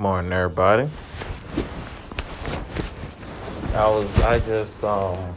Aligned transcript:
morning, 0.00 0.32
everybody. 0.32 0.88
I 3.74 3.86
was, 3.86 4.20
I 4.22 4.38
just, 4.38 4.82
um, 4.82 5.36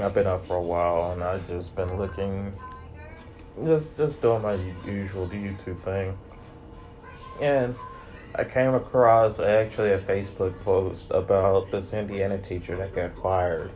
I've 0.00 0.12
been 0.12 0.26
up 0.26 0.44
for 0.48 0.56
a 0.56 0.60
while, 0.60 1.12
and 1.12 1.22
I've 1.22 1.46
just 1.46 1.72
been 1.76 1.96
looking, 1.96 2.52
just, 3.64 3.96
just 3.96 4.20
doing 4.20 4.42
my 4.42 4.54
usual 4.84 5.28
YouTube 5.28 5.80
thing, 5.84 6.18
and 7.40 7.76
I 8.34 8.42
came 8.42 8.74
across 8.74 9.38
actually 9.38 9.92
a 9.92 10.00
Facebook 10.00 10.60
post 10.64 11.12
about 11.12 11.70
this 11.70 11.92
Indiana 11.92 12.38
teacher 12.38 12.76
that 12.78 12.92
got 12.92 13.16
fired, 13.22 13.70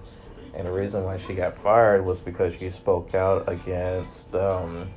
and 0.54 0.66
the 0.66 0.72
reason 0.72 1.04
why 1.04 1.20
she 1.24 1.34
got 1.34 1.56
fired 1.62 2.04
was 2.04 2.18
because 2.18 2.52
she 2.58 2.70
spoke 2.70 3.14
out 3.14 3.48
against, 3.48 4.34
um, 4.34 4.90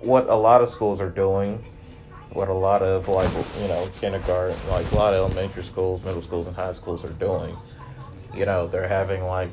what 0.00 0.30
a 0.30 0.34
lot 0.34 0.62
of 0.62 0.70
schools 0.70 0.98
are 0.98 1.10
doing 1.10 1.62
what 2.30 2.48
a 2.48 2.52
lot 2.52 2.82
of 2.82 3.08
like 3.08 3.30
you 3.60 3.68
know 3.68 3.88
kindergarten 4.00 4.56
like 4.68 4.90
a 4.92 4.94
lot 4.94 5.14
of 5.14 5.18
elementary 5.18 5.62
schools 5.62 6.02
middle 6.04 6.22
schools 6.22 6.46
and 6.46 6.56
high 6.56 6.72
schools 6.72 7.04
are 7.04 7.10
doing. 7.10 7.56
You 8.34 8.46
know 8.46 8.66
they're 8.66 8.88
having 8.88 9.24
like 9.24 9.50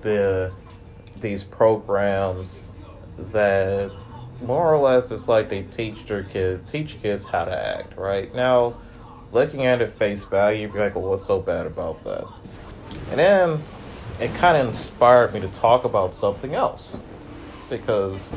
the 0.00 0.52
these 1.20 1.44
programs 1.44 2.72
that 3.16 3.92
more 4.42 4.72
or 4.72 4.78
less 4.78 5.10
it's 5.10 5.28
like 5.28 5.48
they 5.48 5.62
teach 5.62 6.06
their 6.06 6.22
kids 6.22 6.70
teach 6.70 7.00
kids 7.00 7.26
how 7.26 7.44
to 7.44 7.52
act 7.52 7.96
right? 7.96 8.34
Now 8.34 8.74
looking 9.32 9.66
at 9.66 9.80
it 9.82 9.90
face 9.90 10.24
value 10.24 10.62
you'd 10.62 10.72
be 10.72 10.78
like 10.78 10.94
well 10.94 11.04
what's 11.04 11.24
so 11.24 11.40
bad 11.40 11.66
about 11.66 12.02
that? 12.04 12.26
And 13.10 13.18
then 13.18 13.62
it 14.20 14.32
kind 14.34 14.56
of 14.56 14.68
inspired 14.68 15.34
me 15.34 15.40
to 15.40 15.48
talk 15.48 15.84
about 15.84 16.14
something 16.14 16.54
else. 16.54 16.96
Because 17.68 18.32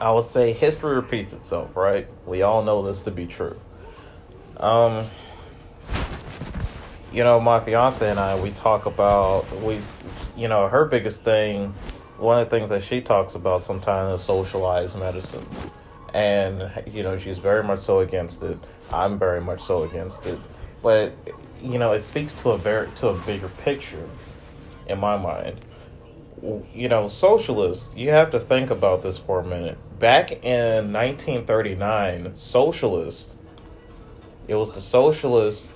I 0.00 0.12
would 0.12 0.26
say 0.26 0.52
history 0.52 0.94
repeats 0.94 1.32
itself, 1.32 1.76
right? 1.76 2.08
We 2.26 2.42
all 2.42 2.62
know 2.62 2.82
this 2.82 3.02
to 3.02 3.10
be 3.10 3.26
true. 3.26 3.58
Um, 4.58 5.08
you 7.12 7.24
know, 7.24 7.40
my 7.40 7.60
fiance 7.60 8.08
and 8.08 8.18
I, 8.18 8.40
we 8.40 8.50
talk 8.50 8.86
about 8.86 9.50
we, 9.62 9.80
you 10.36 10.48
know, 10.48 10.68
her 10.68 10.84
biggest 10.84 11.24
thing. 11.24 11.74
One 12.18 12.40
of 12.40 12.48
the 12.48 12.56
things 12.56 12.70
that 12.70 12.82
she 12.82 13.00
talks 13.00 13.34
about 13.34 13.62
sometimes 13.62 14.20
is 14.20 14.26
socialized 14.26 14.98
medicine, 14.98 15.46
and 16.14 16.70
you 16.86 17.02
know, 17.02 17.18
she's 17.18 17.38
very 17.38 17.62
much 17.62 17.80
so 17.80 18.00
against 18.00 18.42
it. 18.42 18.58
I'm 18.92 19.18
very 19.18 19.40
much 19.40 19.60
so 19.60 19.84
against 19.84 20.26
it, 20.26 20.38
but 20.82 21.12
you 21.62 21.78
know, 21.78 21.92
it 21.92 22.02
speaks 22.02 22.34
to 22.34 22.50
a 22.50 22.58
very 22.58 22.88
to 22.96 23.08
a 23.08 23.18
bigger 23.20 23.48
picture, 23.48 24.08
in 24.86 24.98
my 24.98 25.16
mind 25.16 25.60
you 26.74 26.88
know, 26.88 27.08
socialists, 27.08 27.94
you 27.96 28.10
have 28.10 28.30
to 28.30 28.40
think 28.40 28.70
about 28.70 29.02
this 29.02 29.18
for 29.18 29.40
a 29.40 29.44
minute. 29.44 29.78
Back 29.98 30.44
in 30.44 30.92
1939, 30.92 32.36
socialists, 32.36 33.32
it 34.46 34.54
was 34.54 34.70
the 34.70 34.80
socialists 34.80 35.72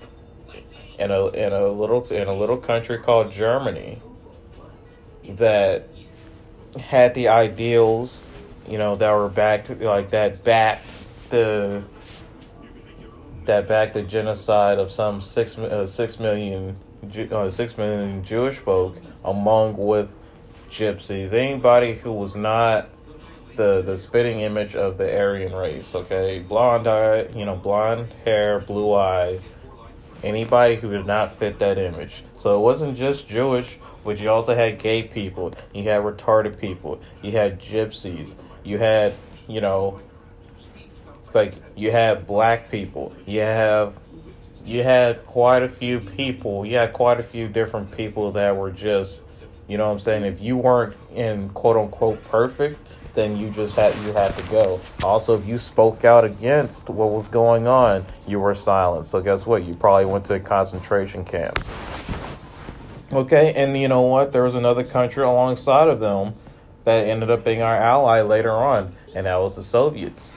in 0.98 1.10
a 1.10 1.26
in 1.28 1.52
a 1.52 1.66
little 1.66 2.04
in 2.04 2.28
a 2.28 2.32
little 2.32 2.56
country 2.56 2.98
called 2.98 3.32
Germany 3.32 4.00
that 5.28 5.88
had 6.78 7.14
the 7.14 7.28
ideals, 7.28 8.28
you 8.68 8.78
know, 8.78 8.94
that 8.96 9.12
were 9.12 9.28
backed 9.28 9.80
like 9.80 10.10
that 10.10 10.44
backed 10.44 10.86
the 11.30 11.82
that 13.44 13.66
backed 13.66 13.94
the 13.94 14.02
genocide 14.02 14.78
of 14.78 14.92
some 14.92 15.20
six 15.20 15.58
uh, 15.58 15.86
six 15.86 16.20
million 16.20 16.76
uh, 17.32 17.50
six 17.50 17.76
million 17.76 18.22
Jewish 18.22 18.58
folk 18.58 18.96
among 19.24 19.76
with 19.76 20.14
gypsies, 20.70 21.32
anybody 21.32 21.94
who 21.94 22.12
was 22.12 22.36
not 22.36 22.88
the 23.56 23.82
the 23.82 23.96
spitting 23.96 24.40
image 24.40 24.74
of 24.74 24.98
the 24.98 25.18
Aryan 25.18 25.54
race. 25.54 25.94
Okay, 25.94 26.38
blonde 26.40 26.86
eye, 26.86 27.28
you 27.34 27.44
know, 27.44 27.56
blonde 27.56 28.12
hair, 28.24 28.60
blue 28.60 28.92
eye. 28.94 29.40
Anybody 30.22 30.76
who 30.76 30.90
did 30.90 31.06
not 31.06 31.36
fit 31.36 31.58
that 31.58 31.78
image. 31.78 32.22
So 32.36 32.56
it 32.56 32.62
wasn't 32.62 32.96
just 32.96 33.26
Jewish, 33.26 33.78
but 34.04 34.20
you 34.20 34.30
also 34.30 34.54
had 34.54 34.80
gay 34.80 35.02
people. 35.02 35.52
You 35.74 35.82
had 35.84 36.02
retarded 36.02 36.58
people. 36.58 37.00
You 37.22 37.32
had 37.32 37.60
gypsies. 37.60 38.36
You 38.62 38.78
had, 38.78 39.14
you 39.48 39.60
know, 39.60 40.00
like 41.34 41.54
you 41.76 41.90
had 41.90 42.26
black 42.26 42.70
people. 42.70 43.12
You 43.26 43.40
have 43.40 43.94
you 44.64 44.84
had 44.84 45.24
quite 45.24 45.62
a 45.64 45.68
few 45.68 45.98
people. 45.98 46.64
You 46.64 46.76
had 46.76 46.92
quite 46.92 47.18
a 47.18 47.24
few 47.24 47.48
different 47.48 47.90
people 47.90 48.32
that 48.32 48.56
were 48.56 48.70
just 48.70 49.20
you 49.68 49.78
know 49.78 49.86
what 49.86 49.92
I'm 49.92 49.98
saying? 50.00 50.24
If 50.24 50.40
you 50.40 50.56
weren't 50.56 50.96
in 51.14 51.48
quote 51.50 51.76
unquote 51.76 52.22
perfect, 52.24 52.78
then 53.14 53.36
you 53.36 53.50
just 53.50 53.76
had 53.76 53.94
you 54.04 54.12
had 54.12 54.36
to 54.36 54.50
go. 54.50 54.80
Also, 55.02 55.38
if 55.38 55.46
you 55.46 55.58
spoke 55.58 56.04
out 56.04 56.24
against 56.24 56.88
what 56.88 57.12
was 57.12 57.28
going 57.28 57.66
on, 57.66 58.06
you 58.26 58.40
were 58.40 58.54
silenced. 58.54 59.10
So 59.10 59.20
guess 59.20 59.46
what? 59.46 59.64
You 59.64 59.74
probably 59.74 60.06
went 60.06 60.24
to 60.26 60.40
concentration 60.40 61.24
camps. 61.24 61.62
Okay, 63.12 63.52
and 63.54 63.78
you 63.78 63.88
know 63.88 64.02
what? 64.02 64.32
There 64.32 64.44
was 64.44 64.54
another 64.54 64.84
country 64.84 65.22
alongside 65.22 65.88
of 65.88 66.00
them 66.00 66.32
that 66.84 67.06
ended 67.06 67.30
up 67.30 67.44
being 67.44 67.62
our 67.62 67.76
ally 67.76 68.22
later 68.22 68.52
on, 68.52 68.94
and 69.14 69.26
that 69.26 69.36
was 69.36 69.56
the 69.56 69.62
Soviets. 69.62 70.34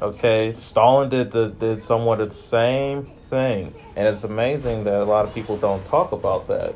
Okay, 0.00 0.54
Stalin 0.56 1.08
did 1.08 1.30
the 1.32 1.48
did 1.48 1.82
somewhat 1.82 2.18
the 2.18 2.30
same 2.32 3.10
thing, 3.30 3.74
and 3.96 4.06
it's 4.06 4.24
amazing 4.24 4.84
that 4.84 5.00
a 5.00 5.04
lot 5.04 5.24
of 5.24 5.34
people 5.34 5.56
don't 5.56 5.84
talk 5.86 6.12
about 6.12 6.46
that 6.48 6.74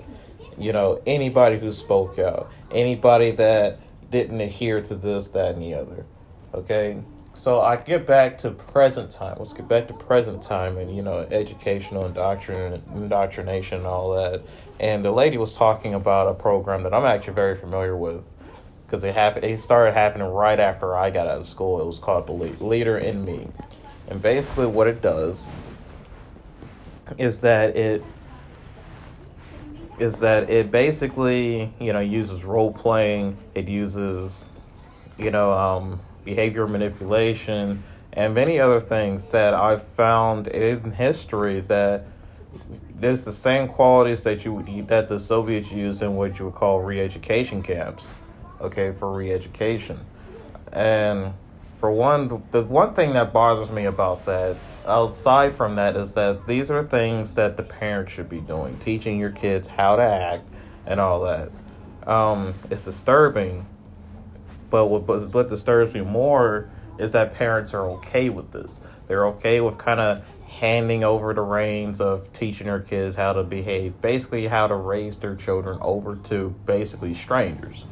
you 0.58 0.72
know, 0.72 1.00
anybody 1.06 1.58
who 1.58 1.70
spoke 1.72 2.18
out, 2.18 2.50
anybody 2.70 3.30
that 3.32 3.78
didn't 4.10 4.40
adhere 4.40 4.80
to 4.82 4.94
this, 4.94 5.30
that, 5.30 5.54
and 5.54 5.62
the 5.62 5.74
other. 5.74 6.06
Okay? 6.54 6.98
So 7.34 7.60
I 7.60 7.76
get 7.76 8.06
back 8.06 8.38
to 8.38 8.50
present 8.50 9.10
time. 9.10 9.36
Let's 9.38 9.52
get 9.52 9.68
back 9.68 9.86
to 9.88 9.94
present 9.94 10.42
time 10.42 10.76
and, 10.76 10.94
you 10.94 11.02
know, 11.02 11.18
educational 11.30 12.08
indoctrin- 12.08 12.82
indoctrination 12.94 13.78
and 13.78 13.86
all 13.86 14.14
that. 14.14 14.42
And 14.80 15.04
the 15.04 15.12
lady 15.12 15.38
was 15.38 15.54
talking 15.54 15.94
about 15.94 16.28
a 16.28 16.34
program 16.34 16.82
that 16.82 16.92
I'm 16.92 17.04
actually 17.04 17.34
very 17.34 17.56
familiar 17.56 17.96
with 17.96 18.28
because 18.88 19.04
it 19.04 19.14
happened. 19.14 19.44
It 19.44 19.60
started 19.60 19.92
happening 19.92 20.28
right 20.28 20.58
after 20.58 20.96
I 20.96 21.10
got 21.10 21.26
out 21.26 21.38
of 21.38 21.46
school. 21.46 21.80
It 21.80 21.86
was 21.86 21.98
called 21.98 22.26
the 22.26 22.32
Leader 22.32 22.96
in 22.96 23.24
Me, 23.24 23.46
and 24.08 24.22
basically 24.22 24.66
what 24.66 24.86
it 24.86 25.02
does 25.02 25.48
is 27.18 27.40
that 27.40 27.76
it 27.76 28.02
is 29.98 30.20
that 30.20 30.48
it 30.48 30.70
basically 30.70 31.72
you 31.80 31.92
know 31.92 32.00
uses 32.00 32.44
role 32.44 32.72
playing 32.72 33.36
it 33.54 33.68
uses 33.68 34.48
you 35.18 35.30
know 35.30 35.52
um, 35.52 36.00
behavior 36.24 36.66
manipulation 36.66 37.82
and 38.12 38.34
many 38.34 38.58
other 38.60 38.80
things 38.80 39.28
that 39.28 39.54
i've 39.54 39.82
found 39.82 40.46
in 40.48 40.90
history 40.92 41.60
that 41.60 42.02
there's 43.00 43.24
the 43.24 43.32
same 43.32 43.68
qualities 43.68 44.24
that 44.24 44.44
you 44.44 44.84
that 44.86 45.08
the 45.08 45.18
soviets 45.18 45.70
used 45.70 46.02
in 46.02 46.16
what 46.16 46.38
you 46.38 46.46
would 46.46 46.54
call 46.54 46.80
re-education 46.80 47.62
camps 47.62 48.14
okay 48.60 48.92
for 48.92 49.12
re-education. 49.12 49.98
And 50.72 51.32
for 51.78 51.90
one 51.90 52.42
the 52.50 52.64
one 52.64 52.92
thing 52.94 53.12
that 53.12 53.32
bothers 53.32 53.70
me 53.70 53.84
about 53.84 54.24
that 54.26 54.56
aside 54.88 55.52
from 55.52 55.76
that 55.76 55.96
is 55.96 56.14
that 56.14 56.46
these 56.46 56.70
are 56.70 56.82
things 56.82 57.34
that 57.34 57.56
the 57.56 57.62
parents 57.62 58.12
should 58.12 58.28
be 58.28 58.40
doing, 58.40 58.78
teaching 58.78 59.18
your 59.18 59.30
kids 59.30 59.68
how 59.68 59.96
to 59.96 60.02
act 60.02 60.44
and 60.86 60.98
all 60.98 61.20
that. 61.22 61.50
Um, 62.06 62.54
it's 62.70 62.84
disturbing, 62.84 63.66
but 64.70 64.86
what, 64.86 65.06
but 65.06 65.32
what 65.34 65.48
disturbs 65.48 65.92
me 65.92 66.00
more 66.00 66.70
is 66.98 67.12
that 67.12 67.34
parents 67.34 67.74
are 67.74 67.86
okay 67.90 68.30
with 68.30 68.50
this. 68.50 68.80
They're 69.06 69.26
okay 69.26 69.60
with 69.60 69.78
kind 69.78 70.00
of 70.00 70.24
handing 70.46 71.04
over 71.04 71.34
the 71.34 71.42
reins 71.42 72.00
of 72.00 72.32
teaching 72.32 72.66
their 72.66 72.80
kids 72.80 73.14
how 73.14 73.34
to 73.34 73.44
behave, 73.44 74.00
basically 74.00 74.46
how 74.46 74.66
to 74.66 74.74
raise 74.74 75.18
their 75.18 75.36
children 75.36 75.78
over 75.82 76.16
to 76.16 76.54
basically 76.64 77.12
strangers. 77.12 77.84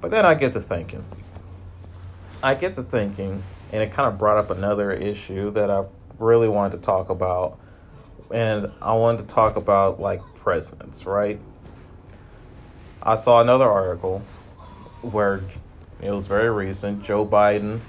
But 0.00 0.10
then 0.10 0.26
I 0.26 0.34
get 0.34 0.52
to 0.54 0.60
thinking. 0.60 1.04
I 2.42 2.54
get 2.54 2.74
the 2.74 2.82
thinking, 2.82 3.42
and 3.70 3.82
it 3.82 3.92
kind 3.92 4.08
of 4.08 4.18
brought 4.18 4.38
up 4.38 4.50
another 4.50 4.92
issue 4.92 5.50
that 5.52 5.70
I've 5.70 5.88
really 6.18 6.48
wanted 6.48 6.78
to 6.78 6.82
talk 6.82 7.10
about, 7.10 7.58
and 8.32 8.70
I 8.80 8.94
wanted 8.94 9.28
to 9.28 9.34
talk 9.34 9.56
about 9.56 10.00
like 10.00 10.20
presidents, 10.36 11.04
right? 11.04 11.38
I 13.02 13.16
saw 13.16 13.40
another 13.40 13.68
article 13.68 14.20
where 15.02 15.42
it 16.00 16.10
was 16.10 16.26
very 16.26 16.50
recent. 16.50 17.02
Joe 17.02 17.26
Biden 17.26 17.80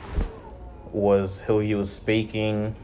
was 0.92 1.42
who 1.42 1.60
he 1.60 1.76
was 1.76 1.92
speaking 1.92 2.76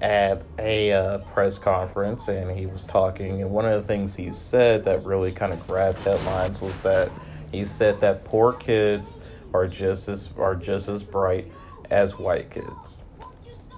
at 0.00 0.44
a 0.58 0.92
uh, 0.92 1.18
press 1.32 1.58
conference, 1.58 2.28
and 2.28 2.56
he 2.56 2.66
was 2.66 2.86
talking. 2.86 3.42
And 3.42 3.50
one 3.50 3.64
of 3.64 3.80
the 3.80 3.86
things 3.86 4.14
he 4.14 4.30
said 4.30 4.84
that 4.84 5.04
really 5.04 5.32
kind 5.32 5.52
of 5.52 5.66
grabbed 5.66 5.98
headlines 5.98 6.60
was 6.60 6.80
that 6.82 7.10
he 7.50 7.64
said 7.64 8.00
that 8.02 8.24
poor 8.24 8.52
kids 8.52 9.16
are 9.58 9.68
just 9.68 10.08
as 10.08 10.30
are 10.38 10.54
just 10.54 10.88
as 10.88 11.02
bright 11.02 11.50
as 11.90 12.18
white 12.18 12.50
kids. 12.50 13.02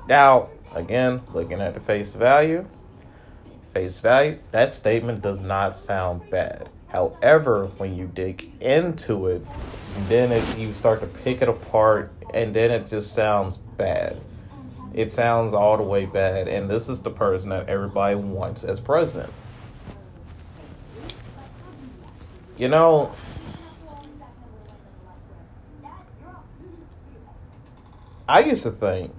Now, 0.09 0.49
Again, 0.75 1.21
looking 1.35 1.61
at 1.61 1.75
the 1.75 1.81
face 1.81 2.13
value, 2.13 2.65
face 3.75 3.99
value, 3.99 4.39
that 4.53 4.73
statement 4.73 5.21
does 5.21 5.41
not 5.41 5.75
sound 5.75 6.29
bad. 6.31 6.69
However, 6.89 7.67
when 7.77 7.97
you 7.97 8.07
dig 8.07 8.53
into 8.61 9.27
it, 9.27 9.45
then 10.07 10.31
it, 10.31 10.59
you 10.59 10.73
start 10.73 11.01
to 11.01 11.07
pick 11.07 11.43
it 11.43 11.49
apart, 11.49 12.13
and 12.33 12.55
then 12.55 12.71
it 12.71 12.87
just 12.87 13.13
sounds 13.15 13.57
bad. 13.57 14.21
It 14.95 15.11
sounds 15.11 15.55
all 15.55 15.77
the 15.77 15.83
way 15.83 16.07
bad, 16.07 16.47
and 16.47 16.71
this 16.71 16.89
is 16.89 17.03
the 17.03 17.11
person 17.11 17.49
that 17.51 17.69
everybody 17.69 18.15
wants 18.15 18.63
as 18.63 18.79
president. 18.79 19.33
You 22.57 22.69
know, 22.69 23.13
I 28.31 28.45
used 28.45 28.63
to 28.63 28.71
think 28.71 29.13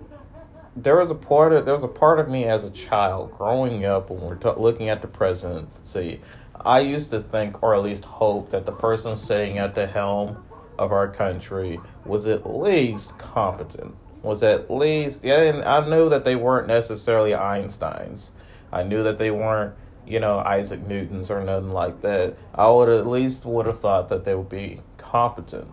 there 0.74 0.96
was 0.96 1.12
a 1.12 1.16
part 1.16 1.52
of 1.52 1.66
there 1.66 1.74
was 1.74 1.84
a 1.84 1.90
part 1.90 2.22
of 2.22 2.30
me 2.30 2.46
as 2.46 2.64
a 2.64 2.70
child 2.70 3.38
growing 3.38 3.84
up 3.84 4.10
when 4.10 4.22
we're 4.22 4.36
t- 4.36 4.50
looking 4.56 4.88
at 4.88 5.02
the 5.02 5.10
presidency. 5.10 6.22
I 6.56 6.80
used 6.80 7.10
to 7.10 7.20
think, 7.20 7.62
or 7.62 7.76
at 7.76 7.84
least 7.84 8.06
hope, 8.06 8.52
that 8.52 8.66
the 8.66 8.72
person 8.72 9.18
sitting 9.18 9.58
at 9.58 9.76
the 9.76 9.86
helm 9.86 10.42
of 10.80 10.94
our 10.94 11.10
country 11.10 11.78
was 12.06 12.26
at 12.26 12.50
least 12.50 13.18
competent. 13.18 13.96
Was 14.22 14.44
at 14.44 14.72
least, 14.72 15.26
yeah, 15.26 15.42
and 15.42 15.62
I 15.62 15.86
knew 15.86 16.08
that 16.08 16.24
they 16.24 16.38
weren't 16.38 16.68
necessarily 16.68 17.32
Einsteins. 17.32 18.30
I 18.72 18.84
knew 18.84 19.04
that 19.04 19.18
they 19.18 19.32
weren't, 19.32 19.76
you 20.08 20.22
know, 20.22 20.38
Isaac 20.38 20.88
Newtons 20.88 21.30
or 21.30 21.44
nothing 21.44 21.74
like 21.74 22.02
that. 22.02 22.38
I 22.56 22.72
would 22.72 22.88
at 22.88 23.06
least 23.06 23.46
would 23.46 23.66
have 23.66 23.82
thought 23.82 24.08
that 24.08 24.24
they 24.24 24.36
would 24.36 24.48
be 24.48 24.80
competent. 24.98 25.68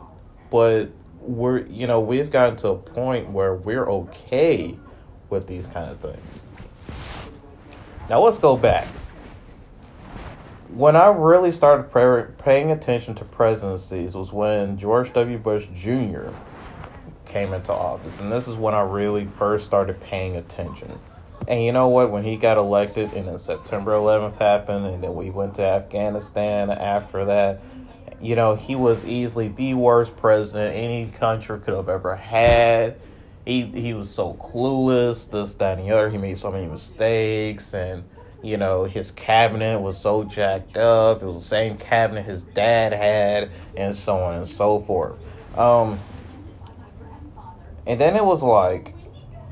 But 0.50 0.88
we're, 1.28 1.66
you 1.66 1.86
know, 1.86 2.00
we've 2.00 2.30
gotten 2.30 2.56
to 2.56 2.69
a 2.69 2.76
point 2.76 3.30
where 3.30 3.54
we're 3.54 3.88
okay 3.88 4.76
with 5.30 5.46
these 5.46 5.66
kind 5.66 5.90
of 5.90 6.00
things. 6.00 6.42
Now 8.08 8.20
let's 8.20 8.38
go 8.38 8.56
back 8.56 8.88
when 10.78 10.96
I 10.96 11.08
really 11.08 11.50
started 11.50 11.90
pray- 11.90 12.26
paying 12.38 12.70
attention 12.70 13.14
to 13.16 13.25
presidencies 13.25 14.14
was 14.14 14.32
when 14.32 14.78
George 14.78 15.12
W. 15.14 15.38
Bush 15.38 15.66
Jr. 15.75 16.28
came 17.26 17.52
into 17.54 17.72
office. 17.72 18.20
And 18.20 18.30
this 18.30 18.46
is 18.48 18.56
when 18.56 18.75
I 18.75 18.82
really 18.82 19.26
first 19.26 19.64
started 19.64 20.00
paying 20.00 20.36
attention. 20.36 20.98
And 21.46 21.64
you 21.64 21.72
know 21.72 21.88
what? 21.88 22.10
When 22.10 22.22
he 22.22 22.36
got 22.36 22.58
elected 22.58 23.12
and 23.14 23.26
then 23.28 23.38
September 23.38 23.92
11th 23.92 24.38
happened, 24.38 24.86
and 24.86 25.02
then 25.02 25.14
we 25.14 25.30
went 25.30 25.54
to 25.54 25.62
Afghanistan 25.62 26.70
after 26.70 27.25
that, 27.25 27.60
you 28.20 28.36
know, 28.36 28.54
he 28.54 28.74
was 28.74 29.04
easily 29.04 29.48
the 29.48 29.74
worst 29.74 30.16
president 30.16 30.76
any 30.76 31.06
country 31.06 31.58
could 31.60 31.74
have 31.74 31.88
ever 31.88 32.16
had. 32.16 32.98
He, 33.44 33.62
he 33.62 33.94
was 33.94 34.10
so 34.10 34.34
clueless, 34.34 35.30
this, 35.30 35.54
that, 35.54 35.78
and 35.78 35.88
the 35.88 35.94
other. 35.94 36.10
He 36.10 36.18
made 36.18 36.38
so 36.38 36.50
many 36.50 36.66
mistakes. 36.66 37.72
And 37.72 38.04
you 38.42 38.56
know, 38.56 38.84
his 38.84 39.10
cabinet 39.10 39.80
was 39.80 39.98
so 39.98 40.24
jacked 40.24 40.76
up. 40.76 41.22
It 41.22 41.26
was 41.26 41.36
the 41.36 41.42
same 41.42 41.76
cabinet 41.76 42.24
his 42.24 42.42
dad 42.42 42.92
had, 42.92 43.50
and 43.76 43.96
so 43.96 44.16
on 44.16 44.36
and 44.36 44.48
so 44.48 44.80
forth. 44.80 45.16
Um, 45.56 45.98
and 47.86 48.00
then 48.00 48.16
it 48.16 48.24
was 48.24 48.42
like, 48.42 48.94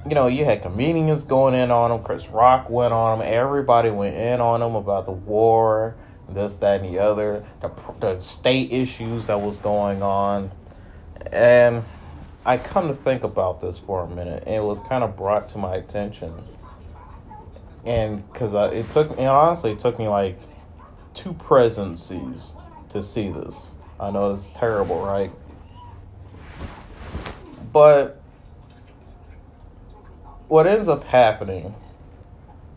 you 0.08 0.14
know, 0.14 0.28
you 0.28 0.44
had 0.44 0.62
comedians 0.62 1.24
going 1.24 1.54
in 1.54 1.70
on 1.70 1.90
him. 1.90 2.04
Chris 2.04 2.28
Rock 2.28 2.70
went 2.70 2.92
on 2.92 3.20
him. 3.20 3.26
Everybody 3.28 3.90
went 3.90 4.14
in 4.14 4.40
on 4.40 4.62
him 4.62 4.76
about 4.76 5.06
the 5.06 5.12
war, 5.12 5.96
this, 6.28 6.56
that, 6.58 6.81
and 6.81 6.94
the 6.94 6.99
other, 6.99 7.44
the, 7.61 7.70
the 8.00 8.20
state 8.20 8.73
issues 8.73 9.28
that 9.28 9.40
was 9.40 9.58
going 9.58 10.02
on. 10.02 10.50
And 11.32 11.84
I 12.44 12.58
come 12.58 12.88
to 12.88 12.94
think 12.94 13.25
about 13.25 13.61
this 13.61 13.78
for 13.78 14.05
a 14.05 14.08
minute, 14.08 14.44
and 14.46 14.55
it 14.55 14.62
was 14.62 14.81
kind 14.88 15.02
of 15.02 15.17
brought 15.17 15.49
to 15.50 15.58
my 15.58 15.76
attention. 15.76 16.32
And 17.84 18.31
because 18.32 18.52
it 18.73 18.90
took 18.90 19.11
and 19.11 19.28
honestly 19.28 19.70
it 19.73 19.78
took 19.78 19.99
me 19.99 20.08
like 20.08 20.38
two 21.14 21.32
presidencies 21.32 22.55
to 22.90 23.02
see 23.02 23.31
this. 23.31 23.70
I 23.99 24.11
know 24.11 24.34
it's 24.34 24.50
terrible 24.50 25.05
right? 25.05 25.31
But 27.73 28.20
what 30.49 30.67
ends 30.67 30.88
up 30.88 31.05
happening 31.05 31.75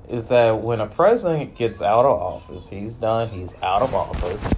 is 0.09 0.27
that 0.27 0.61
when 0.61 0.81
a 0.81 0.87
president 0.87 1.55
gets 1.55 1.81
out 1.81 2.05
of 2.05 2.19
office 2.19 2.67
he's 2.67 2.95
done 2.95 3.29
he's 3.29 3.53
out 3.61 3.81
of 3.81 3.93
office 3.93 4.53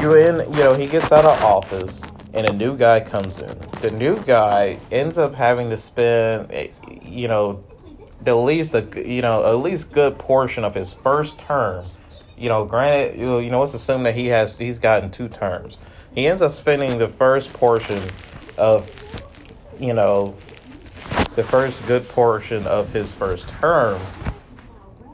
you 0.00 0.14
in 0.16 0.36
you 0.52 0.64
know 0.64 0.74
he 0.74 0.86
gets 0.86 1.10
out 1.12 1.24
of 1.24 1.42
office 1.42 2.02
and 2.34 2.48
a 2.48 2.52
new 2.52 2.76
guy 2.76 3.00
comes 3.00 3.38
in. 3.38 3.56
The 3.80 3.90
new 3.92 4.18
guy 4.24 4.78
ends 4.90 5.18
up 5.18 5.34
having 5.34 5.70
to 5.70 5.76
spend, 5.76 6.50
eh, 6.52 6.68
you 7.02 7.28
know, 7.28 7.62
the 8.22 8.34
least 8.34 8.74
a 8.74 8.86
you 9.06 9.22
know 9.22 9.44
at 9.44 9.62
least 9.62 9.92
good 9.92 10.18
portion 10.18 10.64
of 10.64 10.74
his 10.74 10.92
first 10.92 11.38
term. 11.38 11.86
You 12.36 12.48
know, 12.48 12.64
granted, 12.64 13.18
you 13.20 13.50
know, 13.50 13.60
let's 13.60 13.74
assume 13.74 14.02
that 14.02 14.16
he 14.16 14.26
has 14.26 14.58
he's 14.58 14.78
gotten 14.80 15.10
two 15.10 15.28
terms. 15.28 15.78
He 16.14 16.26
ends 16.26 16.42
up 16.42 16.52
spending 16.52 16.98
the 16.98 17.08
first 17.08 17.52
portion 17.52 18.02
of, 18.58 18.90
you 19.78 19.94
know, 19.94 20.36
the 21.36 21.42
first 21.42 21.86
good 21.86 22.08
portion 22.08 22.66
of 22.66 22.92
his 22.92 23.14
first 23.14 23.48
term, 23.48 24.00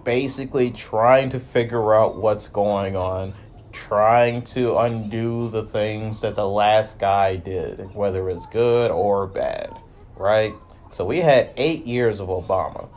basically 0.05 0.71
trying 0.71 1.31
to 1.31 1.41
figure 1.41 1.95
out 1.95 2.17
what's 2.17 2.49
going 2.49 2.97
on 2.97 3.35
trying 3.73 4.43
to 4.43 4.77
undo 4.79 5.49
the 5.51 5.63
things 5.63 6.21
that 6.21 6.37
the 6.37 6.49
last 6.49 6.99
guy 6.99 7.37
did, 7.37 7.95
whether 7.95 8.29
it's 8.31 8.47
good 8.47 8.91
or 8.91 9.27
bad, 9.27 9.71
right? 10.19 10.53
So 10.91 11.05
we 11.05 11.19
had 11.19 11.53
eight 11.57 11.87
years 11.87 12.21
of 12.21 12.29
Obama, 12.29 12.89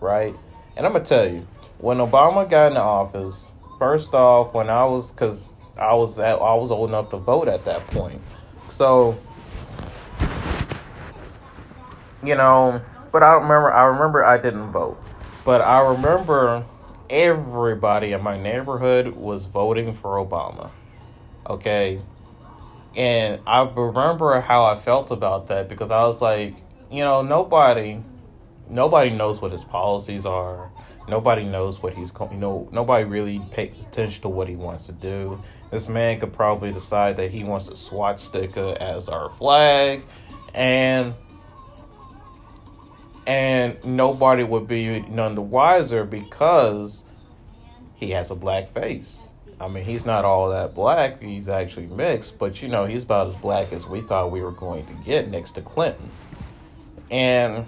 right? 0.00 0.34
And 0.76 0.86
I'm 0.86 0.92
gonna 0.92 1.04
tell 1.04 1.30
you, 1.30 1.46
when 1.78 1.98
Obama 1.98 2.48
got 2.48 2.68
in 2.68 2.74
the 2.74 2.80
office, 2.80 3.52
first 3.78 4.14
off, 4.14 4.52
when 4.54 4.68
I 4.68 4.84
was, 4.84 5.12
cause 5.12 5.50
I 5.78 5.94
was 5.94 6.18
at, 6.18 6.40
I 6.40 6.54
was 6.54 6.70
old 6.70 6.90
enough 6.90 7.10
to 7.10 7.16
vote 7.16 7.48
at 7.48 7.64
that 7.64 7.86
point, 7.88 8.20
so 8.68 9.18
you 12.22 12.34
know, 12.34 12.80
but 13.12 13.22
I 13.22 13.34
remember, 13.34 13.72
I 13.72 13.84
remember 13.84 14.24
I 14.24 14.38
didn't 14.38 14.70
vote, 14.72 15.02
but 15.44 15.60
I 15.60 15.80
remember 15.92 16.64
everybody 17.08 18.12
in 18.12 18.22
my 18.22 18.40
neighborhood 18.40 19.08
was 19.08 19.46
voting 19.46 19.92
for 19.92 20.24
Obama. 20.24 20.70
Okay. 21.48 22.00
And 22.96 23.40
I 23.46 23.62
remember 23.62 24.40
how 24.40 24.64
I 24.64 24.76
felt 24.76 25.10
about 25.10 25.48
that 25.48 25.68
because 25.68 25.90
I 25.90 26.02
was 26.04 26.20
like, 26.20 26.56
you 26.90 27.00
know, 27.00 27.22
nobody 27.22 28.02
nobody 28.68 29.10
knows 29.10 29.40
what 29.40 29.52
his 29.52 29.64
policies 29.64 30.24
are. 30.24 30.70
Nobody 31.08 31.44
knows 31.44 31.82
what 31.82 31.94
he's 31.94 32.12
going. 32.12 32.32
you 32.32 32.38
know, 32.38 32.68
nobody 32.70 33.04
really 33.04 33.40
pays 33.50 33.80
attention 33.84 34.22
to 34.22 34.28
what 34.28 34.48
he 34.48 34.54
wants 34.54 34.86
to 34.86 34.92
do. 34.92 35.42
This 35.72 35.88
man 35.88 36.20
could 36.20 36.32
probably 36.32 36.72
decide 36.72 37.16
that 37.16 37.32
he 37.32 37.42
wants 37.42 37.68
a 37.68 37.74
swastika 37.74 38.80
as 38.80 39.08
our 39.08 39.28
flag 39.28 40.04
and 40.54 41.14
and 43.26 43.82
nobody 43.84 44.44
would 44.44 44.66
be 44.66 45.00
none 45.00 45.34
the 45.34 45.42
wiser 45.42 46.04
because 46.04 47.04
he 47.94 48.10
has 48.10 48.30
a 48.30 48.34
black 48.34 48.68
face. 48.68 49.28
I 49.60 49.68
mean, 49.68 49.84
he's 49.84 50.06
not 50.06 50.24
all 50.24 50.48
that 50.50 50.74
black. 50.74 51.22
He's 51.22 51.48
actually 51.48 51.86
mixed, 51.86 52.38
but 52.38 52.62
you 52.62 52.68
know, 52.68 52.86
he's 52.86 53.04
about 53.04 53.28
as 53.28 53.36
black 53.36 53.72
as 53.72 53.86
we 53.86 54.00
thought 54.00 54.30
we 54.30 54.42
were 54.42 54.52
going 54.52 54.86
to 54.86 54.94
get 55.04 55.28
next 55.28 55.52
to 55.52 55.60
Clinton. 55.60 56.08
And 57.10 57.66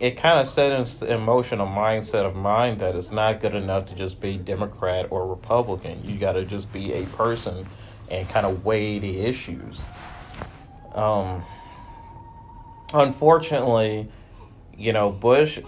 it 0.00 0.16
kind 0.16 0.38
of 0.38 0.48
set 0.48 1.02
in 1.02 1.20
motion 1.20 1.60
a 1.60 1.66
mindset 1.66 2.26
of 2.26 2.36
mine 2.36 2.78
that 2.78 2.94
it's 2.94 3.10
not 3.10 3.40
good 3.40 3.54
enough 3.54 3.86
to 3.86 3.94
just 3.94 4.20
be 4.20 4.36
Democrat 4.36 5.06
or 5.10 5.26
Republican. 5.26 6.02
You 6.04 6.18
got 6.18 6.32
to 6.32 6.44
just 6.44 6.70
be 6.72 6.92
a 6.92 7.04
person 7.06 7.66
and 8.10 8.28
kind 8.28 8.44
of 8.44 8.64
weigh 8.64 8.98
the 8.98 9.20
issues. 9.20 9.80
Um, 10.94 11.44
unfortunately, 12.92 14.08
you 14.76 14.92
know, 14.92 15.10
Bush, 15.10 15.60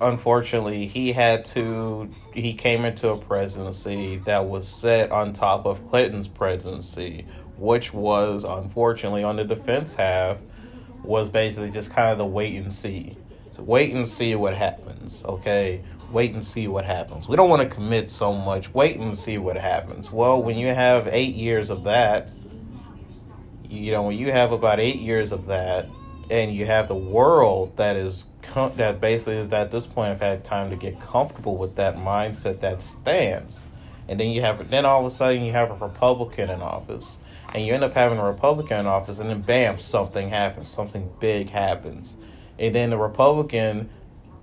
unfortunately, 0.00 0.86
he 0.86 1.12
had 1.12 1.44
to, 1.46 2.10
he 2.32 2.54
came 2.54 2.84
into 2.84 3.08
a 3.08 3.16
presidency 3.16 4.16
that 4.18 4.46
was 4.46 4.66
set 4.66 5.10
on 5.10 5.32
top 5.32 5.66
of 5.66 5.88
Clinton's 5.88 6.28
presidency, 6.28 7.26
which 7.56 7.92
was, 7.92 8.44
unfortunately, 8.44 9.22
on 9.22 9.36
the 9.36 9.44
defense 9.44 9.94
half, 9.94 10.38
was 11.02 11.30
basically 11.30 11.70
just 11.70 11.90
kind 11.92 12.12
of 12.12 12.18
the 12.18 12.26
wait 12.26 12.56
and 12.56 12.72
see. 12.72 13.16
So 13.50 13.62
wait 13.62 13.92
and 13.92 14.06
see 14.06 14.34
what 14.34 14.54
happens, 14.54 15.24
okay? 15.24 15.82
Wait 16.12 16.32
and 16.32 16.44
see 16.44 16.68
what 16.68 16.84
happens. 16.84 17.28
We 17.28 17.36
don't 17.36 17.50
want 17.50 17.62
to 17.62 17.68
commit 17.68 18.10
so 18.10 18.32
much. 18.32 18.72
Wait 18.74 18.96
and 18.96 19.16
see 19.16 19.38
what 19.38 19.56
happens. 19.56 20.10
Well, 20.10 20.42
when 20.42 20.56
you 20.56 20.68
have 20.68 21.08
eight 21.08 21.34
years 21.34 21.70
of 21.70 21.84
that, 21.84 22.32
you 23.68 23.92
know, 23.92 24.02
when 24.02 24.18
you 24.18 24.32
have 24.32 24.52
about 24.52 24.80
eight 24.80 24.96
years 24.96 25.32
of 25.32 25.46
that, 25.46 25.86
and 26.30 26.54
you 26.54 26.66
have 26.66 26.88
the 26.88 26.94
world 26.94 27.76
that 27.76 27.96
is 27.96 28.26
com- 28.42 28.76
that 28.76 29.00
basically 29.00 29.36
is 29.36 29.52
at 29.52 29.70
this 29.70 29.86
point 29.86 30.08
have 30.08 30.20
had 30.20 30.44
time 30.44 30.70
to 30.70 30.76
get 30.76 31.00
comfortable 31.00 31.56
with 31.56 31.76
that 31.76 31.96
mindset, 31.96 32.60
that 32.60 32.80
stance, 32.80 33.68
and 34.08 34.18
then 34.18 34.30
you 34.30 34.40
have 34.40 34.70
then 34.70 34.84
all 34.84 35.00
of 35.00 35.06
a 35.06 35.10
sudden 35.10 35.42
you 35.42 35.52
have 35.52 35.70
a 35.70 35.74
Republican 35.74 36.48
in 36.50 36.60
office, 36.60 37.18
and 37.52 37.66
you 37.66 37.74
end 37.74 37.84
up 37.84 37.94
having 37.94 38.18
a 38.18 38.24
Republican 38.24 38.80
in 38.80 38.86
office, 38.86 39.18
and 39.18 39.28
then 39.28 39.40
bam, 39.40 39.78
something 39.78 40.28
happens, 40.28 40.68
something 40.68 41.10
big 41.20 41.50
happens, 41.50 42.16
and 42.58 42.74
then 42.74 42.90
the 42.90 42.98
Republican 42.98 43.90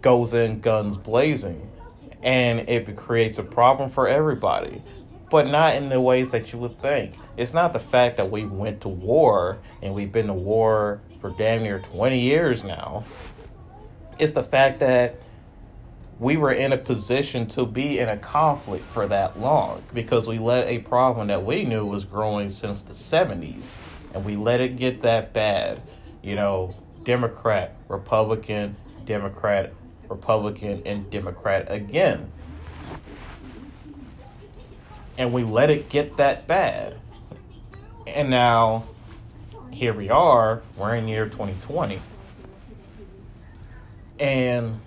goes 0.01 0.33
in 0.33 0.59
guns 0.59 0.97
blazing, 0.97 1.69
and 2.21 2.69
it 2.69 2.95
creates 2.95 3.39
a 3.39 3.43
problem 3.43 3.89
for 3.89 4.07
everybody, 4.07 4.81
but 5.29 5.47
not 5.47 5.75
in 5.75 5.89
the 5.89 6.01
ways 6.01 6.31
that 6.31 6.51
you 6.51 6.59
would 6.59 6.79
think. 6.79 7.15
It's 7.37 7.53
not 7.53 7.71
the 7.71 7.79
fact 7.79 8.17
that 8.17 8.31
we 8.31 8.45
went 8.45 8.81
to 8.81 8.89
war 8.89 9.59
and 9.83 9.93
we've 9.93 10.11
been 10.11 10.27
to 10.27 10.33
war 10.33 11.01
for 11.19 11.31
damn 11.31 11.63
near 11.63 11.79
20 11.79 12.19
years 12.19 12.63
now. 12.63 13.03
It's 14.19 14.31
the 14.31 14.43
fact 14.43 14.79
that 14.79 15.23
we 16.19 16.37
were 16.37 16.51
in 16.51 16.73
a 16.73 16.77
position 16.77 17.45
to 17.47 17.65
be 17.65 17.99
in 17.99 18.09
a 18.09 18.17
conflict 18.17 18.85
for 18.85 19.07
that 19.07 19.39
long 19.39 19.83
because 19.93 20.27
we 20.27 20.39
let 20.39 20.67
a 20.67 20.79
problem 20.79 21.27
that 21.27 21.45
we 21.45 21.63
knew 21.63 21.85
was 21.85 22.05
growing 22.05 22.49
since 22.49 22.81
the 22.81 22.93
70s 22.93 23.73
and 24.13 24.25
we 24.25 24.35
let 24.35 24.59
it 24.59 24.77
get 24.77 25.01
that 25.03 25.33
bad. 25.33 25.81
You 26.23 26.35
know, 26.35 26.75
Democrat, 27.03 27.75
Republican, 27.87 28.75
Democrat, 29.05 29.73
Republican, 30.09 30.81
and 30.85 31.09
Democrat 31.11 31.67
again. 31.69 32.31
And 35.17 35.31
we 35.33 35.43
let 35.43 35.69
it 35.69 35.89
get 35.89 36.17
that 36.17 36.47
bad. 36.47 36.97
And 38.07 38.29
now, 38.29 38.85
here 39.71 39.93
we 39.93 40.09
are, 40.09 40.61
we're 40.75 40.95
in 40.95 41.07
year 41.07 41.25
2020. 41.25 41.99
And 44.19 44.79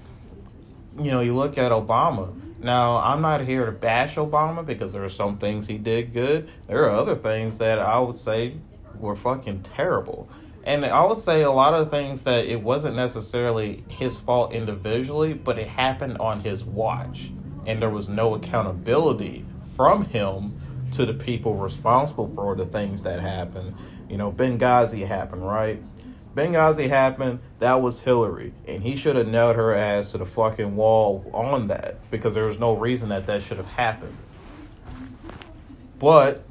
you 0.98 1.10
know, 1.10 1.20
you 1.20 1.34
look 1.34 1.58
at 1.58 1.72
Obama. 1.72 2.34
Now, 2.60 2.98
I'm 2.98 3.22
not 3.22 3.40
here 3.42 3.64
to 3.64 3.72
bash 3.72 4.16
Obama 4.16 4.64
because 4.64 4.92
there 4.92 5.04
are 5.04 5.08
some 5.08 5.38
things 5.38 5.66
he 5.66 5.78
did 5.78 6.12
good. 6.12 6.48
There 6.66 6.84
are 6.84 6.90
other 6.90 7.14
things 7.14 7.58
that 7.58 7.78
I 7.78 7.98
would 7.98 8.16
say 8.16 8.54
were 8.98 9.16
fucking 9.16 9.62
terrible. 9.62 10.28
And 10.64 10.84
I 10.84 11.04
would 11.06 11.16
say 11.16 11.42
a 11.42 11.50
lot 11.50 11.72
of 11.72 11.90
things 11.90 12.24
that 12.24 12.44
it 12.44 12.62
wasn't 12.62 12.96
necessarily 12.96 13.82
his 13.88 14.20
fault 14.20 14.52
individually, 14.52 15.32
but 15.32 15.58
it 15.58 15.68
happened 15.68 16.18
on 16.18 16.40
his 16.40 16.64
watch. 16.64 17.30
And 17.66 17.80
there 17.80 17.88
was 17.88 18.08
no 18.10 18.34
accountability 18.34 19.46
from 19.74 20.04
him 20.04 20.58
to 20.92 21.06
the 21.06 21.14
people 21.14 21.54
responsible 21.54 22.30
for 22.34 22.54
the 22.56 22.66
things 22.66 23.02
that 23.04 23.20
happened. 23.20 23.74
You 24.10 24.16
know, 24.16 24.32
Benghazi 24.32 25.06
happened, 25.06 25.46
right? 25.46 25.80
Benghazi 26.34 26.88
happened, 26.88 27.38
that 27.60 27.80
was 27.80 28.00
Hillary. 28.00 28.52
And 28.66 28.82
he 28.82 28.96
should 28.96 29.14
have 29.14 29.28
nailed 29.28 29.54
her 29.54 29.72
ass 29.72 30.10
to 30.12 30.18
the 30.18 30.26
fucking 30.26 30.74
wall 30.74 31.30
on 31.32 31.68
that 31.68 32.10
because 32.10 32.34
there 32.34 32.46
was 32.46 32.58
no 32.58 32.76
reason 32.76 33.08
that 33.10 33.26
that 33.26 33.40
should 33.42 33.56
have 33.56 33.66
happened. 33.66 34.16
But 36.00 36.42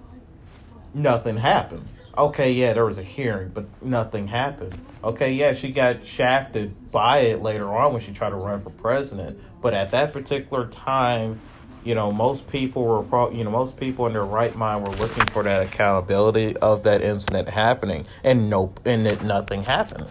nothing 0.94 1.38
happened. 1.38 1.86
Okay, 2.18 2.54
yeah, 2.54 2.74
there 2.74 2.86
was 2.86 2.98
a 2.98 3.04
hearing, 3.04 3.50
but 3.50 3.66
nothing 3.82 4.28
happened. 4.28 4.74
Okay, 5.04 5.34
yeah, 5.34 5.54
she 5.54 5.72
got 5.72 6.06
shafted 6.06 6.92
by 6.92 7.20
it 7.20 7.42
later 7.42 7.68
on 7.74 7.92
when 7.94 8.02
she 8.02 8.14
tried 8.14 8.30
to 8.30 8.36
run 8.36 8.62
for 8.62 8.70
president. 8.70 9.40
But 9.62 9.74
at 9.74 9.92
that 9.92 10.14
particular 10.14 10.68
time, 10.68 11.42
you 11.84 11.96
know, 11.96 12.12
most 12.12 12.48
people 12.48 12.84
were, 12.84 13.04
pro- 13.04 13.32
you 13.32 13.44
know, 13.44 13.52
most 13.52 13.78
people 13.78 14.06
in 14.08 14.14
their 14.14 14.26
right 14.26 14.56
mind 14.56 14.88
were 14.88 14.94
looking 14.96 15.26
for 15.28 15.44
that 15.44 15.66
accountability 15.66 16.56
of 16.58 16.84
that 16.84 17.02
incident 17.02 17.50
happening, 17.50 18.06
and 18.24 18.50
nope, 18.50 18.80
and 18.86 19.08
it 19.08 19.24
nothing 19.24 19.64
happened. 19.64 20.08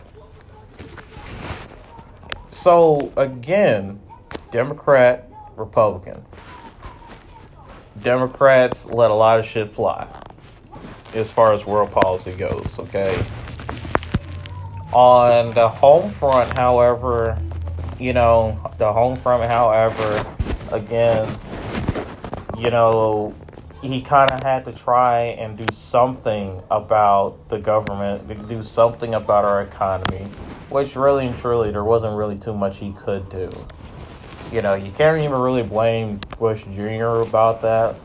So 2.51 3.13
again, 3.17 4.01
Democrat, 4.51 5.31
Republican. 5.57 6.25
Democrats 8.03 8.87
let 8.87 9.11
a 9.11 9.15
lot 9.15 9.39
of 9.39 9.47
shit 9.47 9.69
fly 9.69 10.07
as 11.15 11.33
far 11.33 11.53
as 11.53 11.67
world 11.67 11.91
policy 11.91 12.33
goes, 12.33 12.79
okay? 12.79 13.23
On 14.93 15.53
the 15.55 15.69
home 15.69 16.11
front, 16.11 16.57
however, 16.57 17.39
you 17.99 18.13
know, 18.13 18.59
the 18.79 18.93
home 18.93 19.17
front, 19.17 19.45
however, 19.45 20.25
again, 20.73 21.29
you 22.59 22.71
know, 22.71 23.33
he 23.81 24.01
kind 24.01 24.31
of 24.33 24.43
had 24.43 24.65
to 24.65 24.73
try 24.73 25.21
and 25.39 25.57
do 25.57 25.67
something 25.73 26.61
about 26.71 27.49
the 27.49 27.59
government, 27.59 28.49
do 28.49 28.63
something 28.65 29.15
about 29.15 29.45
our 29.45 29.63
economy, 29.63 30.25
which 30.69 30.97
really 30.97 31.29
and 31.29 31.39
truly 31.39 31.71
there 31.71 31.85
wasn't 31.85 32.17
really 32.17 32.37
too 32.37 32.53
much 32.53 32.79
he 32.79 32.93
could 32.93 33.29
do. 33.31 33.49
You 34.51 34.63
know, 34.63 34.75
you 34.75 34.91
can't 34.91 35.23
even 35.23 35.39
really 35.39 35.63
blame 35.63 36.19
Bush 36.39 36.65
Jr. 36.65 37.23
about 37.29 37.63
that. 37.63 38.01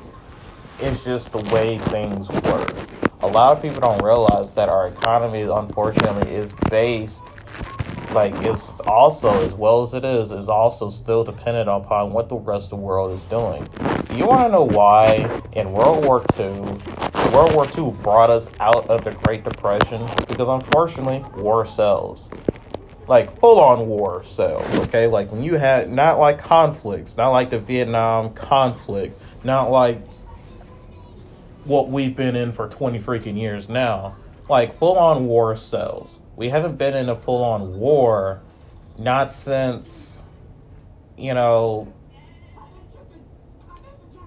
It's 0.80 1.04
just 1.04 1.32
the 1.32 1.40
way 1.54 1.80
things 1.80 2.30
work. 2.30 2.76
A 3.22 3.28
lot 3.28 3.56
of 3.56 3.62
people 3.62 3.82
don't 3.82 4.04
realize 4.04 4.54
that 4.54 4.70
our 4.70 4.88
economy, 4.90 5.42
unfortunately, 5.42 6.36
is 6.36 6.54
based 6.70 7.24
like 8.12 8.36
it's 8.46 8.80
also 8.82 9.34
as 9.44 9.54
well 9.54 9.82
as 9.82 9.96
it 9.96 10.06
is 10.06 10.32
is 10.32 10.48
also 10.48 10.88
still 10.88 11.24
dependent 11.24 11.68
upon 11.68 12.12
what 12.12 12.30
the 12.30 12.36
rest 12.36 12.72
of 12.72 12.78
the 12.78 12.86
world 12.86 13.12
is 13.12 13.24
doing 13.26 13.68
you 14.18 14.26
want 14.26 14.48
to 14.48 14.52
know 14.52 14.64
why 14.64 15.44
in 15.54 15.72
world 15.72 16.06
war 16.06 16.24
ii 16.40 16.50
world 17.34 17.56
war 17.56 17.68
ii 17.78 17.92
brought 18.02 18.30
us 18.30 18.50
out 18.60 18.88
of 18.88 19.04
the 19.04 19.12
great 19.12 19.44
depression? 19.44 20.08
Because 20.28 20.48
unfortunately 20.48 21.24
war 21.42 21.66
sells. 21.66 22.30
Like 23.08 23.32
full 23.32 23.60
on 23.60 23.88
war 23.88 24.24
sells 24.24 24.66
okay? 24.88 25.08
Like 25.08 25.32
when 25.32 25.44
you 25.44 25.56
had 25.56 25.92
not 25.92 26.20
like 26.20 26.40
conflicts 26.40 27.18
not 27.18 27.30
like 27.30 27.50
the 27.50 27.60
vietnam 27.60 28.34
conflict 28.34 29.20
not 29.44 29.72
like 29.72 30.02
what 31.66 31.90
we've 31.90 32.16
been 32.16 32.36
in 32.36 32.52
for 32.52 32.68
20 32.68 33.00
freaking 33.00 33.40
years 33.40 33.70
now. 33.70 34.16
Like 34.50 34.76
full 34.78 34.98
on 34.98 35.28
war 35.28 35.56
sells. 35.56 36.20
We 36.36 36.50
haven't 36.50 36.78
been 36.78 36.96
in 36.96 37.10
a 37.10 37.16
full 37.16 37.44
on 37.44 37.80
war 37.80 38.42
not 38.98 39.32
since 39.32 40.24
you 41.18 41.34
know 41.34 41.92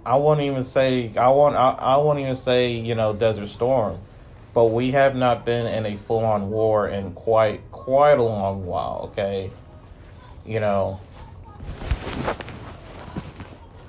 I 0.06 0.14
won't 0.14 0.40
even 0.40 0.62
say 0.62 1.10
I 1.16 1.28
won't 1.30 1.56
I, 1.56 1.70
I 1.72 1.96
won't 1.96 2.20
even 2.20 2.36
say, 2.36 2.70
you 2.70 2.94
know, 2.94 3.12
Desert 3.12 3.48
Storm. 3.48 3.98
But 4.54 4.66
we 4.66 4.92
have 4.92 5.16
not 5.16 5.44
been 5.44 5.66
in 5.66 5.84
a 5.84 5.96
full 5.96 6.24
on 6.24 6.48
war 6.48 6.88
in 6.88 7.12
quite 7.12 7.60
quite 7.72 8.18
a 8.18 8.22
long 8.22 8.64
while, 8.64 9.10
okay? 9.10 9.50
You 10.46 10.60
know. 10.60 11.00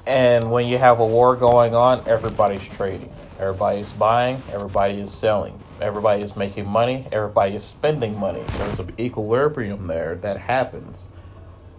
And 0.07 0.49
when 0.51 0.65
you 0.67 0.79
have 0.79 0.99
a 0.99 1.05
war 1.05 1.35
going 1.35 1.75
on, 1.75 2.07
everybody's 2.07 2.67
trading. 2.67 3.13
Everybody's 3.39 3.89
buying, 3.91 4.41
everybody 4.51 4.99
is 4.99 5.13
selling. 5.13 5.61
Everybody 5.79 6.23
is 6.23 6.35
making 6.35 6.67
money, 6.67 7.05
everybody 7.11 7.55
is 7.55 7.63
spending 7.63 8.17
money. 8.17 8.43
There's 8.57 8.79
an 8.79 8.93
equilibrium 8.99 9.85
there 9.85 10.15
that 10.15 10.37
happens. 10.37 11.09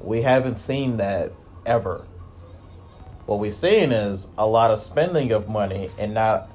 We 0.01 0.23
haven't 0.23 0.59
seen 0.59 0.99
that 0.99 1.33
ever. 1.67 2.07
What 3.29 3.41
we're 3.41 3.53
seeing 3.53 3.93
is 3.93 4.27
a 4.39 4.47
lot 4.47 4.71
of 4.71 4.81
spending 4.81 5.33
of 5.33 5.51
money 5.51 5.91
and 5.99 6.15
not 6.15 6.51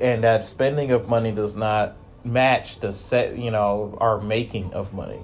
and 0.00 0.22
that 0.22 0.46
spending 0.46 0.92
of 0.92 1.08
money 1.08 1.32
does 1.32 1.56
not 1.56 1.96
match 2.22 2.78
the 2.78 2.92
set 2.92 3.36
you 3.36 3.50
know 3.50 3.98
our 4.00 4.20
making 4.20 4.72
of 4.74 4.94
money. 4.94 5.18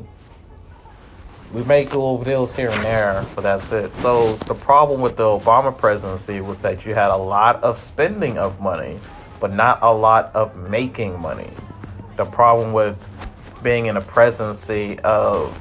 We 1.53 1.63
make 1.63 1.91
little 1.91 2.21
deals 2.25 2.53
here 2.53 2.71
and 2.71 2.83
there, 2.83 3.25
but 3.37 3.43
that's 3.43 3.71
it. 3.71 3.95
So 3.99 4.35
the 4.35 4.55
problem 4.55 5.01
with 5.01 5.17
the 5.17 5.23
Obama 5.23 5.79
presidency 5.79 6.41
was 6.41 6.61
that 6.63 6.85
you 6.85 6.93
had 6.93 7.13
a 7.13 7.17
lot 7.17 7.63
of 7.63 7.79
spending 7.79 8.37
of 8.37 8.61
money, 8.61 8.99
but 9.39 9.55
not 9.55 9.79
a 9.81 9.95
lot 9.95 10.35
of 10.35 10.57
making 10.57 11.21
money. 11.21 11.51
The 12.17 12.25
problem 12.25 12.73
with 12.73 12.99
being 13.63 13.87
in 13.87 13.97
a 13.97 14.01
presidency 14.01 14.99
of 15.05 15.57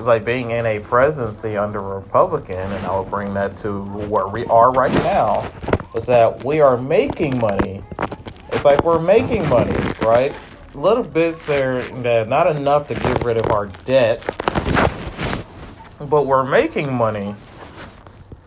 like 0.00 0.24
being 0.24 0.50
in 0.50 0.66
a 0.66 0.80
presidency 0.80 1.56
under 1.56 1.78
a 1.78 1.98
Republican, 1.98 2.56
and 2.56 2.86
I 2.86 2.96
will 2.96 3.04
bring 3.04 3.34
that 3.34 3.56
to 3.58 3.84
where 4.08 4.26
we 4.26 4.44
are 4.46 4.72
right 4.72 4.92
now, 5.04 5.50
is 5.94 6.06
that 6.06 6.44
we 6.44 6.60
are 6.60 6.76
making 6.76 7.38
money. 7.38 7.82
It's 8.52 8.64
like 8.64 8.84
we're 8.84 9.00
making 9.00 9.48
money, 9.48 9.76
right? 10.02 10.34
Little 10.74 11.04
bits 11.04 11.46
there 11.46 11.82
that 11.82 12.28
not 12.28 12.54
enough 12.54 12.88
to 12.88 12.94
get 12.94 13.24
rid 13.24 13.40
of 13.40 13.50
our 13.52 13.66
debt, 13.84 14.24
but 16.00 16.26
we're 16.26 16.44
making 16.44 16.92
money 16.92 17.34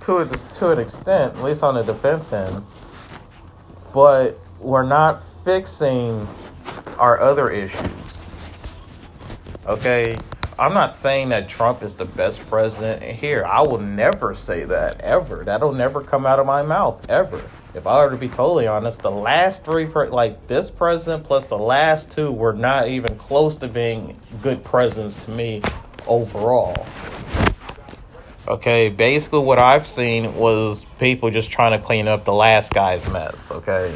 to 0.01 0.17
a, 0.17 0.25
to 0.25 0.71
an 0.71 0.79
extent, 0.79 1.35
at 1.35 1.43
least 1.43 1.63
on 1.63 1.75
the 1.75 1.83
defense 1.83 2.31
end. 2.31 2.65
But 3.93 4.39
we're 4.59 4.83
not 4.83 5.23
fixing 5.43 6.27
our 6.97 7.19
other 7.19 7.49
issues. 7.49 8.25
Okay, 9.65 10.17
I'm 10.59 10.73
not 10.73 10.91
saying 10.93 11.29
that 11.29 11.47
Trump 11.47 11.83
is 11.83 11.95
the 11.95 12.03
best 12.03 12.45
president 12.49 13.01
here. 13.01 13.45
I 13.45 13.61
will 13.61 13.79
never 13.79 14.33
say 14.33 14.65
that 14.65 14.99
ever. 14.99 15.45
That'll 15.45 15.71
never 15.71 16.01
come 16.01 16.25
out 16.25 16.37
of 16.37 16.45
my 16.45 16.63
mouth 16.63 17.09
ever. 17.09 17.41
If 17.73 17.87
I 17.87 18.03
were 18.03 18.11
to 18.11 18.17
be 18.17 18.27
totally 18.27 18.67
honest, 18.67 19.01
the 19.01 19.09
last 19.09 19.63
three, 19.63 19.85
like 19.85 20.47
this 20.47 20.69
president 20.69 21.23
plus 21.23 21.47
the 21.47 21.57
last 21.57 22.11
two, 22.11 22.29
were 22.31 22.51
not 22.51 22.89
even 22.89 23.15
close 23.15 23.55
to 23.57 23.69
being 23.69 24.19
good 24.41 24.61
presidents 24.65 25.23
to 25.25 25.31
me 25.31 25.61
overall. 26.07 26.85
Okay, 28.49 28.89
basically 28.89 29.39
what 29.39 29.59
I've 29.59 29.87
seen 29.87 30.35
was 30.35 30.85
people 30.99 31.31
just 31.31 31.51
trying 31.51 31.79
to 31.79 31.85
clean 31.85 32.09
up 32.09 32.25
the 32.25 32.33
last 32.33 32.73
guy's 32.73 33.09
mess. 33.09 33.49
Okay. 33.49 33.95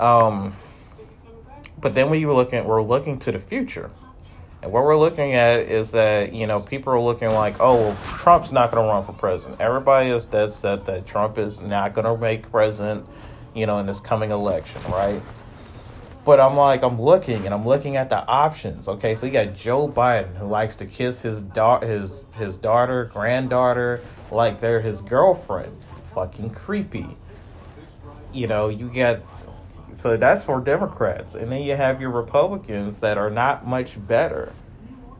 Um 0.00 0.56
but 1.80 1.94
then 1.94 2.10
we 2.10 2.24
were 2.26 2.34
looking, 2.34 2.64
we're 2.64 2.82
looking 2.82 3.18
to 3.20 3.32
the 3.32 3.38
future. 3.38 3.90
And 4.62 4.72
what 4.72 4.84
we're 4.84 4.98
looking 4.98 5.34
at 5.34 5.60
is 5.60 5.92
that, 5.92 6.34
you 6.34 6.46
know, 6.46 6.60
people 6.60 6.92
are 6.92 7.00
looking 7.00 7.30
like, 7.30 7.56
oh, 7.60 7.76
well, 7.76 7.96
Trump's 8.18 8.52
not 8.52 8.70
going 8.70 8.84
to 8.84 8.92
run 8.92 9.06
for 9.06 9.14
president. 9.14 9.60
Everybody 9.60 10.10
is 10.10 10.26
dead 10.26 10.52
set 10.52 10.84
that 10.86 11.06
Trump 11.06 11.38
is 11.38 11.62
not 11.62 11.94
going 11.94 12.04
to 12.04 12.20
make 12.20 12.50
president, 12.50 13.06
you 13.54 13.64
know, 13.66 13.78
in 13.78 13.86
this 13.86 14.00
coming 14.00 14.30
election, 14.30 14.82
right? 14.90 15.22
But 16.24 16.38
I'm 16.38 16.56
like, 16.56 16.82
I'm 16.82 17.00
looking 17.00 17.46
and 17.46 17.54
I'm 17.54 17.66
looking 17.66 17.96
at 17.96 18.10
the 18.10 18.18
options. 18.26 18.86
Okay, 18.86 19.14
so 19.14 19.24
you 19.24 19.32
got 19.32 19.54
Joe 19.54 19.88
Biden 19.88 20.36
who 20.36 20.46
likes 20.46 20.76
to 20.76 20.86
kiss 20.86 21.22
his 21.22 21.40
da- 21.40 21.80
his 21.80 22.26
his 22.36 22.58
daughter, 22.58 23.06
granddaughter, 23.06 24.02
like 24.30 24.60
they're 24.60 24.82
his 24.82 25.00
girlfriend. 25.00 25.74
Fucking 26.14 26.50
creepy. 26.50 27.16
You 28.34 28.46
know, 28.46 28.68
you 28.68 28.90
got 28.90 29.20
so 29.92 30.16
that's 30.16 30.44
for 30.44 30.60
Democrats. 30.60 31.34
And 31.34 31.50
then 31.50 31.62
you 31.62 31.76
have 31.76 32.00
your 32.00 32.10
Republicans 32.10 33.00
that 33.00 33.18
are 33.18 33.30
not 33.30 33.66
much 33.66 34.04
better. 34.06 34.52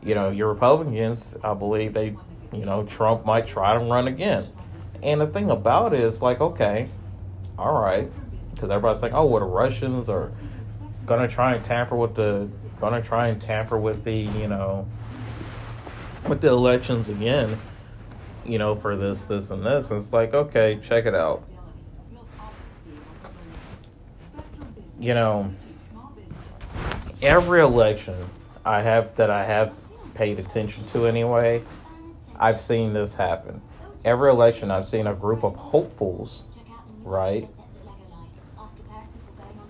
You 0.03 0.15
know, 0.15 0.29
your 0.29 0.49
Republicans, 0.49 1.35
I 1.43 1.53
believe 1.53 1.93
they, 1.93 2.15
you 2.51 2.65
know, 2.65 2.83
Trump 2.83 3.25
might 3.25 3.47
try 3.47 3.73
to 3.73 3.79
run 3.79 4.07
again. 4.07 4.47
And 5.03 5.21
the 5.21 5.27
thing 5.27 5.49
about 5.49 5.93
it 5.93 6.01
is 6.01 6.21
like, 6.21 6.41
okay, 6.41 6.89
all 7.57 7.81
right, 7.81 8.09
because 8.53 8.69
everybody's 8.69 9.01
like, 9.01 9.13
oh, 9.13 9.25
well, 9.25 9.39
the 9.39 9.45
Russians 9.45 10.09
are 10.09 10.31
gonna 11.05 11.27
try 11.27 11.55
and 11.55 11.65
tamper 11.65 11.95
with 11.95 12.15
the, 12.15 12.49
gonna 12.79 13.01
try 13.01 13.27
and 13.27 13.41
tamper 13.41 13.77
with 13.77 14.03
the, 14.03 14.13
you 14.13 14.47
know, 14.47 14.87
with 16.27 16.41
the 16.41 16.49
elections 16.49 17.09
again, 17.09 17.57
you 18.45 18.57
know, 18.57 18.75
for 18.75 18.95
this, 18.95 19.25
this, 19.25 19.51
and 19.51 19.63
this. 19.63 19.91
And 19.91 19.99
it's 19.99 20.13
like, 20.13 20.33
okay, 20.33 20.79
check 20.81 21.05
it 21.05 21.15
out 21.15 21.43
you 25.01 25.15
know, 25.15 25.51
every 27.23 27.61
election 27.61 28.15
I 28.63 28.83
have 28.83 29.15
that 29.15 29.31
I 29.31 29.43
have 29.43 29.73
paid 30.13 30.37
attention 30.37 30.85
to 30.89 31.07
anyway, 31.07 31.63
I've 32.39 32.61
seen 32.61 32.93
this 32.93 33.15
happen. 33.15 33.61
Every 34.05 34.29
election 34.29 34.69
I've 34.69 34.85
seen 34.85 35.07
a 35.07 35.15
group 35.15 35.43
of 35.43 35.55
hopefuls, 35.55 36.43
right? 37.03 37.49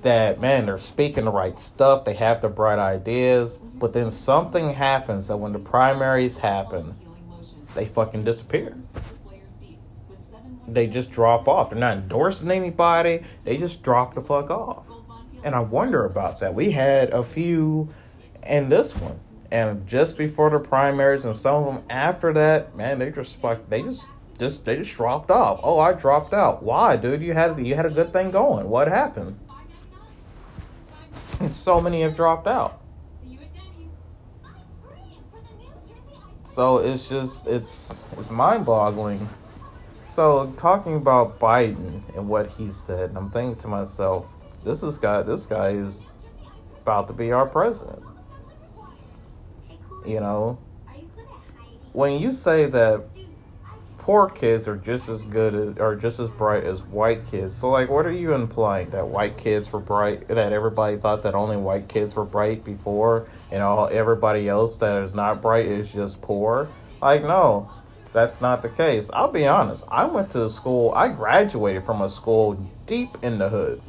That 0.02 0.42
man, 0.42 0.66
they're 0.66 0.78
speaking 0.78 1.24
the 1.24 1.32
right 1.32 1.58
stuff, 1.58 2.04
they 2.04 2.16
have 2.16 2.42
the 2.42 2.50
bright 2.50 2.80
ideas, 2.80 3.58
but 3.76 3.94
then 3.94 4.12
something 4.12 4.74
happens 4.74 5.30
that 5.30 5.38
when 5.38 5.54
the 5.54 5.60
primaries 5.60 6.40
happen, 6.40 6.96
they 7.74 7.86
fucking 7.86 8.26
disappear. 8.26 8.76
They 10.68 10.88
just 10.88 11.10
drop 11.10 11.48
off. 11.48 11.70
They're 11.70 11.80
not 11.80 12.00
endorsing 12.00 12.52
anybody, 12.52 13.24
they 13.46 13.56
just 13.56 13.82
drop 13.82 14.16
the 14.16 14.22
fuck 14.22 14.50
off 14.50 14.91
and 15.44 15.56
I 15.56 15.60
wonder 15.60 16.06
about 16.06 16.40
that. 16.40 16.54
We 16.54 16.72
had 16.72 17.10
a 17.12 17.24
few 17.24 17.90
in 18.46 18.70
this 18.70 18.96
one, 18.96 19.20
and 19.52 19.86
just 19.88 20.18
before 20.18 20.50
the 20.50 20.60
primaries, 20.60 21.26
and 21.26 21.36
some 21.36 21.64
of 21.64 21.74
them 21.74 21.84
after 21.90 22.34
that, 22.34 22.76
man, 22.76 23.00
they 23.00 23.12
just 23.12 23.40
fuck, 23.42 23.70
they 23.70 23.82
just 23.82 24.08
just 24.40 24.66
they 24.66 24.78
just 24.78 24.96
dropped 24.96 25.30
off. 25.30 25.60
Oh, 25.62 25.80
I 25.80 25.94
dropped 25.94 26.34
out. 26.34 26.64
Why, 26.64 26.96
dude? 26.96 27.22
You 27.22 27.34
had 27.34 27.60
you 27.66 27.76
had 27.76 27.86
a 27.86 27.92
good 27.92 28.12
thing 28.12 28.32
going. 28.32 28.68
What 28.68 28.88
happened? 28.88 29.40
And 31.40 31.54
so 31.54 31.80
many 31.80 32.02
have 32.02 32.16
dropped 32.16 32.48
out. 32.48 32.82
So 36.46 36.80
it's 36.80 37.08
just 37.08 37.48
it's 37.48 37.94
it's 38.18 38.30
mind 38.30 38.66
boggling. 38.66 39.30
So 40.06 40.52
talking 40.58 40.96
about 40.96 41.40
Biden 41.40 42.02
and 42.18 42.28
what 42.28 42.50
he 42.50 42.70
said, 42.70 43.14
I'm 43.16 43.30
thinking 43.30 43.56
to 43.58 43.68
myself, 43.70 44.26
this 44.64 44.84
is 44.84 44.98
guy 44.98 45.22
this 45.24 45.46
guy 45.46 45.70
is 45.70 46.02
about 46.82 47.08
to 47.08 47.14
be 47.14 47.32
our 47.32 47.46
president. 47.46 48.04
You 50.06 50.20
know, 50.20 50.58
when 51.94 52.20
you 52.20 52.32
say 52.32 52.66
that 52.66 53.04
poor 53.98 54.28
kids 54.28 54.68
are 54.68 54.78
just 54.78 55.10
as 55.10 55.24
good 55.26 55.54
as 55.54 55.78
or 55.78 55.96
just 55.96 56.20
as 56.20 56.30
bright 56.32 56.64
as 56.64 56.82
white 56.82 57.26
kids, 57.28 57.56
so 57.56 57.70
like, 57.70 57.90
what 57.90 58.06
are 58.06 58.12
you 58.12 58.34
implying 58.34 58.90
that 58.90 59.08
white 59.08 59.38
kids 59.38 59.72
were 59.72 59.80
bright? 59.80 60.28
That 60.28 60.54
everybody 60.54 60.98
thought 60.98 61.22
that 61.24 61.36
only 61.36 61.58
white 61.58 61.88
kids 61.88 62.16
were 62.16 62.26
bright 62.26 62.64
before, 62.64 63.28
and 63.52 63.62
all 63.62 63.88
everybody 63.90 64.50
else 64.50 64.80
that 64.80 65.04
is 65.04 65.14
not 65.14 65.42
bright 65.42 65.66
is 65.66 65.92
just 65.92 66.22
poor? 66.22 66.68
Like, 67.02 67.24
no, 67.24 67.70
that's 68.14 68.42
not 68.42 68.62
the 68.62 68.70
case. 68.70 69.10
I'll 69.14 69.32
be 69.32 69.48
honest. 69.48 69.86
I 69.88 70.06
went 70.06 70.32
to 70.32 70.46
a 70.46 70.50
school. 70.50 70.92
I 70.96 71.08
graduated 71.08 71.84
from 71.84 72.02
a 72.02 72.10
school 72.10 72.54
deep 72.86 73.18
in 73.22 73.38
the 73.38 73.50
hood. 73.50 73.82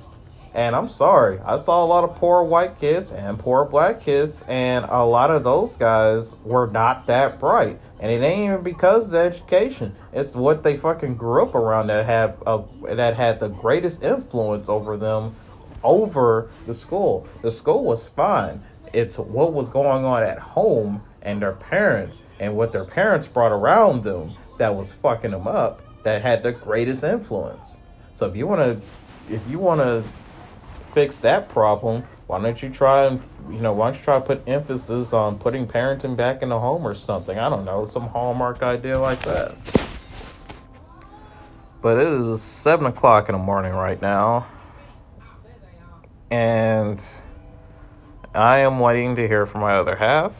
And 0.55 0.77
I'm 0.77 0.89
sorry, 0.89 1.39
I 1.41 1.57
saw 1.57 1.83
a 1.83 1.87
lot 1.87 2.05
of 2.05 2.15
poor 2.17 2.43
white 2.45 2.79
kids 2.79 3.11
and 3.11 3.39
poor 3.39 3.65
black 3.65 4.03
kids, 4.03 4.45
and 4.47 4.85
a 4.87 5.03
lot 5.03 5.31
of 5.31 5.45
those 5.45 5.79
guys 5.79 6.37
were 6.45 6.67
not 6.67 7.07
that 7.07 7.41
bright. 7.41 7.81
And 8.01 8.13
it 8.13 8.23
ain't 8.23 8.53
even 8.53 8.63
because 8.63 9.07
of 9.07 9.13
the 9.13 9.19
education; 9.19 9.95
it's 10.13 10.35
what 10.35 10.63
they 10.63 10.77
fucking 10.77 11.15
grew 11.15 11.43
up 11.43 11.55
around 11.55 11.87
that 11.87 12.05
had 12.05 12.37
a, 12.47 12.63
that 12.95 13.17
had 13.17 13.41
the 13.41 13.49
greatest 13.49 14.03
influence 14.03 14.69
over 14.69 14.99
them, 14.99 15.35
over 15.83 16.51
the 16.67 16.75
school. 16.75 17.27
The 17.41 17.51
school 17.51 17.85
was 17.85 18.09
fine. 18.09 18.63
It's 18.93 19.17
what 19.19 19.55
was 19.55 19.71
going 19.71 20.05
on 20.05 20.23
at 20.23 20.39
home 20.39 21.03
and 21.23 21.41
their 21.41 21.53
parents 21.53 22.25
and 22.39 22.55
what 22.57 22.73
their 22.73 22.85
parents 22.85 23.27
brought 23.27 23.53
around 23.53 24.05
them 24.05 24.35
that 24.59 24.75
was 24.75 24.93
fucking 24.93 25.31
them 25.31 25.47
up. 25.47 25.81
That 26.03 26.21
had 26.21 26.43
the 26.43 26.53
greatest 26.53 27.05
influence. 27.05 27.79
So 28.13 28.27
if 28.27 28.37
you 28.37 28.47
want 28.47 28.61
to, 28.61 29.35
if 29.35 29.49
you 29.49 29.59
want 29.59 29.81
to 29.81 30.05
fix 30.93 31.19
that 31.21 31.49
problem, 31.49 32.05
why 32.27 32.41
don't 32.41 32.63
you 32.63 32.71
try 32.71 33.07
and 33.07 33.23
you 33.51 33.59
know 33.59 33.73
why 33.73 33.89
don't 33.91 33.99
you 33.99 34.05
try 34.05 34.19
to 34.19 34.25
put 34.25 34.43
emphasis 34.47 35.13
on 35.13 35.39
putting 35.39 35.67
parenting 35.67 36.17
back 36.17 36.43
in 36.43 36.51
the 36.51 36.59
home 36.59 36.87
or 36.87 36.95
something? 36.95 37.39
I 37.39 37.49
don't 37.49 37.65
know, 37.65 37.87
some 37.87 38.09
hallmark 38.09 38.63
idea 38.63 38.99
like 38.99 39.23
that. 39.25 39.57
But 41.81 41.99
it 41.99 42.07
is 42.07 42.41
seven 42.41 42.87
o'clock 42.87 43.29
in 43.29 43.33
the 43.33 43.41
morning 43.41 43.73
right 43.73 44.01
now, 44.01 44.47
and 46.31 47.05
I 48.35 48.59
am 48.59 48.81
waiting 48.81 49.17
to 49.17 49.27
hear 49.27 49.47
from 49.47 49.63
my 49.63 49.75
other 49.75 49.97
half. 49.97 50.33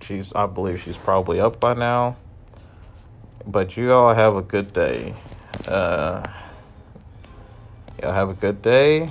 She's, 0.00 0.32
I 0.34 0.46
believe, 0.46 0.80
she's 0.80 0.96
probably 0.96 1.40
up 1.40 1.60
by 1.60 1.74
now. 1.74 2.16
But 3.46 3.76
you 3.76 3.92
all 3.92 4.14
have 4.14 4.36
a 4.36 4.42
good 4.42 4.72
day. 4.72 5.14
Uh, 5.66 6.22
y'all 8.02 8.12
have 8.12 8.30
a 8.30 8.34
good 8.34 8.62
day. 8.62 9.10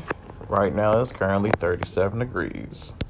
Right 0.54 0.76
now 0.76 1.02
it's 1.02 1.12
currently 1.12 1.50
37 1.50 2.20
degrees. 2.20 2.94